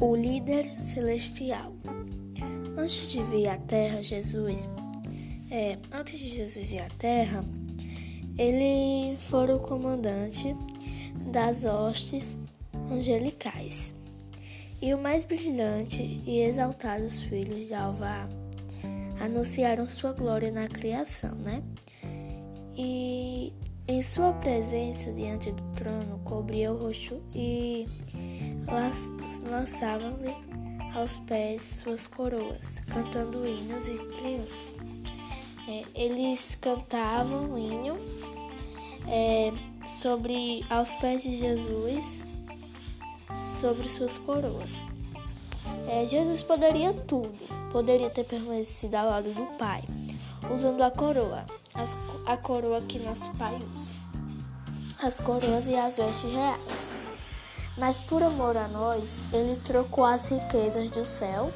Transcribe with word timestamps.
O 0.00 0.14
líder 0.14 0.64
celestial. 0.64 1.72
Antes 2.76 3.10
de 3.10 3.22
vir 3.22 3.48
à 3.48 3.56
Terra, 3.56 4.02
Jesus, 4.02 4.68
é, 5.50 5.78
antes 5.92 6.18
de 6.18 6.28
Jesus 6.28 6.72
ir 6.72 6.80
à 6.80 6.88
Terra, 6.98 7.44
ele 8.36 9.16
foi 9.18 9.52
o 9.52 9.58
comandante 9.60 10.54
das 11.30 11.64
hostes 11.64 12.36
angelicais 12.90 13.94
e 14.84 14.92
o 14.92 14.98
mais 14.98 15.24
brilhante 15.24 16.22
e 16.26 16.40
exaltados 16.40 17.22
filhos 17.22 17.68
de 17.68 17.74
Alvá 17.74 18.28
anunciaram 19.18 19.86
sua 19.86 20.12
glória 20.12 20.50
na 20.50 20.68
criação, 20.68 21.34
né? 21.36 21.62
E 22.76 23.52
em 23.86 24.02
sua 24.02 24.32
presença 24.32 25.12
diante 25.12 25.52
do 25.52 25.62
trono 25.74 26.18
cobria 26.24 26.72
o 26.72 26.76
rosto 26.76 27.20
e 27.34 27.86
lançavam-lhe 29.50 30.34
aos 30.94 31.18
pés 31.18 31.80
suas 31.82 32.06
coroas, 32.06 32.80
cantando 32.86 33.46
hinos 33.46 33.86
e 33.88 33.94
triunfo. 33.94 34.74
É, 35.68 35.84
eles 35.94 36.56
cantavam 36.60 37.52
um 37.52 37.58
hino 37.58 37.96
é, 39.08 39.52
sobre 39.86 40.64
aos 40.70 40.92
pés 40.94 41.22
de 41.22 41.38
Jesus, 41.38 42.24
sobre 43.60 43.88
suas 43.88 44.16
coroas. 44.18 44.86
É, 45.88 46.06
Jesus 46.06 46.42
poderia 46.42 46.92
tudo, 46.92 47.34
poderia 47.70 48.08
ter 48.08 48.24
permanecido 48.24 48.96
ao 48.96 49.06
lado 49.06 49.30
do 49.30 49.46
Pai, 49.58 49.82
usando 50.54 50.82
a 50.82 50.90
coroa, 50.90 51.44
as, 51.74 51.96
a 52.26 52.36
coroa 52.36 52.80
que 52.82 52.98
nosso 52.98 53.28
Pai 53.34 53.60
usa, 53.74 53.90
as 55.02 55.20
coroas 55.20 55.66
e 55.66 55.74
as 55.74 55.96
vestes 55.96 56.30
reais. 56.30 56.92
Mas 57.76 57.98
por 57.98 58.22
amor 58.22 58.56
a 58.56 58.68
nós, 58.68 59.22
ele 59.32 59.56
trocou 59.56 60.04
as 60.04 60.28
riquezas 60.28 60.90
do 60.90 61.04
céu 61.04 61.52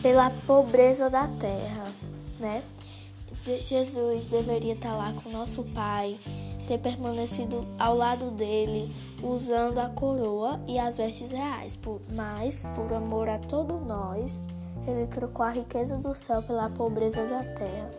pela 0.00 0.30
pobreza 0.30 1.10
da 1.10 1.26
terra, 1.26 1.92
né? 2.38 2.62
Jesus 3.62 4.26
deveria 4.26 4.74
estar 4.74 4.94
lá 4.96 5.12
com 5.12 5.30
nosso 5.30 5.62
Pai, 5.62 6.18
ter 6.66 6.78
permanecido 6.78 7.64
ao 7.78 7.96
lado 7.96 8.30
dele, 8.32 8.92
usando 9.22 9.78
a 9.78 9.88
coroa 9.88 10.60
e 10.66 10.78
as 10.78 10.96
vestes 10.96 11.30
reais. 11.30 11.78
Mas, 12.10 12.64
por 12.74 12.92
amor 12.92 13.28
a 13.28 13.38
todos 13.38 13.80
nós, 13.86 14.46
ele 14.86 15.06
trocou 15.06 15.46
a 15.46 15.50
riqueza 15.50 15.96
do 15.96 16.14
céu 16.14 16.42
pela 16.42 16.68
pobreza 16.68 17.24
da 17.24 17.44
terra. 17.54 17.90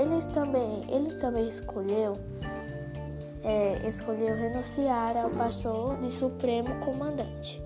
Ele 0.00 0.22
também, 0.32 0.84
ele 0.88 1.14
também 1.16 1.46
escolheu 1.46 2.16
é, 3.42 3.86
escolheu 3.86 4.34
renunciar 4.34 5.14
ao 5.16 5.30
pastor 5.30 5.96
de 5.98 6.10
supremo 6.10 6.74
comandante 6.84 7.60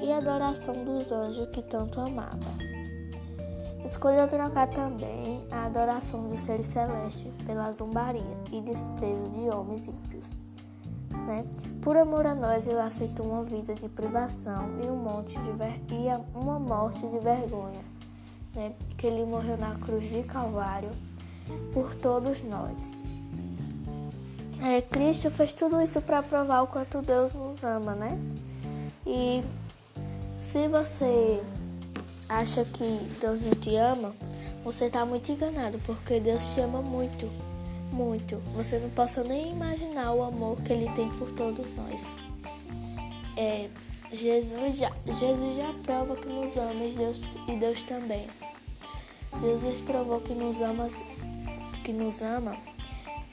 e 0.00 0.10
adoração 0.10 0.84
dos 0.84 1.12
anjos 1.12 1.48
que 1.48 1.60
tanto 1.60 2.00
amava. 2.00 2.38
Escolheu 3.84 4.26
trocar 4.28 4.68
também 4.68 5.46
a 5.50 5.66
adoração 5.66 6.26
dos 6.26 6.40
seres 6.40 6.66
celestes 6.66 7.32
pela 7.46 7.72
zombaria 7.72 8.22
e 8.52 8.60
desprezo 8.60 9.28
de 9.30 9.48
homens 9.48 9.88
ímpios. 9.88 10.38
Né? 11.26 11.44
Por 11.82 11.96
amor 11.96 12.26
a 12.26 12.34
nós, 12.34 12.66
ele 12.66 12.80
aceitou 12.80 13.26
uma 13.26 13.42
vida 13.42 13.74
de 13.74 13.88
privação 13.88 14.68
e, 14.82 14.86
um 14.86 14.96
monte 14.96 15.38
de 15.40 15.52
ver... 15.52 15.80
e 15.90 16.08
uma 16.34 16.58
morte 16.58 17.06
de 17.06 17.18
vergonha, 17.18 17.80
né? 18.54 18.74
que 18.96 19.06
ele 19.06 19.24
morreu 19.24 19.56
na 19.56 19.74
cruz 19.76 20.04
de 20.04 20.22
Calvário 20.22 20.90
por 21.72 21.94
todos 21.94 22.42
nós. 22.42 23.04
É, 24.60 24.80
Cristo 24.82 25.30
fez 25.30 25.52
tudo 25.52 25.80
isso 25.80 26.00
para 26.00 26.22
provar 26.22 26.62
o 26.62 26.66
quanto 26.66 27.00
Deus 27.00 27.32
nos 27.32 27.62
ama, 27.62 27.94
né? 27.94 28.18
E 29.06 29.42
se 30.40 30.66
você 30.68 31.40
acha 32.28 32.64
que 32.64 32.84
Deus 33.20 33.40
não 33.40 33.52
te 33.52 33.76
ama, 33.76 34.12
você 34.64 34.86
está 34.86 35.06
muito 35.06 35.30
enganado, 35.30 35.78
porque 35.86 36.18
Deus 36.18 36.44
te 36.52 36.60
ama 36.60 36.82
muito, 36.82 37.26
muito. 37.92 38.36
Você 38.56 38.78
não 38.78 38.90
possa 38.90 39.22
nem 39.22 39.52
imaginar 39.52 40.12
o 40.12 40.22
amor 40.22 40.60
que 40.62 40.72
Ele 40.72 40.90
tem 40.90 41.08
por 41.10 41.30
todos 41.32 41.64
nós. 41.76 42.16
É, 43.36 43.68
Jesus 44.12 44.76
já, 44.76 44.90
Jesus 45.06 45.56
já 45.56 45.72
prova 45.84 46.16
que 46.16 46.28
nos 46.28 46.56
ama 46.56 46.84
e 46.84 46.92
Deus, 46.92 47.22
e 47.46 47.56
Deus 47.56 47.82
também. 47.82 48.26
Jesus 49.40 49.80
provou 49.82 50.20
que 50.20 50.34
nos 50.34 50.60
ama, 50.60 50.88
que 51.88 51.92
nos 51.94 52.20
ama 52.20 52.54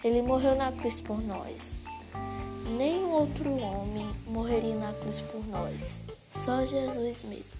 ele 0.02 0.22
morreu 0.22 0.56
na 0.56 0.72
cruz 0.72 1.02
por 1.02 1.22
nós. 1.22 1.76
Nenhum 2.78 3.12
outro 3.12 3.54
homem 3.54 4.10
morreria 4.26 4.76
na 4.76 4.94
cruz 4.94 5.20
por 5.20 5.46
nós. 5.46 6.06
Só 6.32 6.66
Jesus 6.66 7.24
mesmo. 7.24 7.58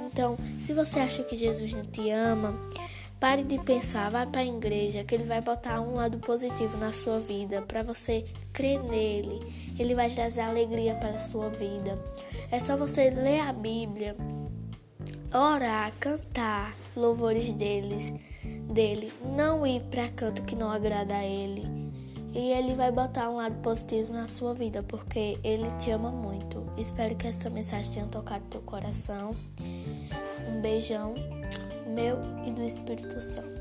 Então, 0.00 0.36
se 0.58 0.74
você 0.74 1.00
acha 1.00 1.22
que 1.22 1.38
Jesus 1.38 1.72
não 1.72 1.86
te 1.86 2.10
ama, 2.10 2.54
pare 3.18 3.42
de 3.44 3.58
pensar, 3.60 4.10
vá 4.10 4.26
para 4.26 4.42
a 4.42 4.44
igreja, 4.44 5.04
que 5.04 5.14
ele 5.14 5.24
vai 5.24 5.40
botar 5.40 5.80
um 5.80 5.94
lado 5.94 6.18
positivo 6.18 6.76
na 6.76 6.92
sua 6.92 7.18
vida, 7.18 7.62
para 7.62 7.82
você 7.82 8.26
crer 8.52 8.78
nele. 8.82 9.40
Ele 9.78 9.94
vai 9.94 10.10
trazer 10.10 10.42
alegria 10.42 10.96
para 10.96 11.14
a 11.14 11.18
sua 11.18 11.48
vida. 11.48 11.98
É 12.50 12.60
só 12.60 12.76
você 12.76 13.08
ler 13.08 13.40
a 13.40 13.54
Bíblia, 13.54 14.14
orar, 15.32 15.90
cantar 15.98 16.74
louvores 16.94 17.54
deles 17.54 18.12
dele, 18.70 19.12
não 19.36 19.66
ir 19.66 19.82
para 19.90 20.08
canto 20.08 20.42
que 20.42 20.54
não 20.54 20.70
agrada 20.70 21.14
a 21.14 21.24
ele. 21.24 21.90
E 22.32 22.52
ele 22.52 22.74
vai 22.74 22.92
botar 22.92 23.28
um 23.28 23.36
lado 23.36 23.56
positivo 23.56 24.12
na 24.12 24.28
sua 24.28 24.54
vida, 24.54 24.82
porque 24.84 25.38
ele 25.42 25.68
te 25.78 25.90
ama 25.90 26.10
muito. 26.12 26.64
Espero 26.76 27.16
que 27.16 27.26
essa 27.26 27.50
mensagem 27.50 27.92
tenha 27.92 28.06
tocado 28.06 28.44
teu 28.48 28.60
coração. 28.60 29.32
Um 30.48 30.60
beijão 30.60 31.14
meu 31.90 32.18
e 32.46 32.52
do 32.52 32.62
Espírito 32.62 33.20
Santo. 33.20 33.60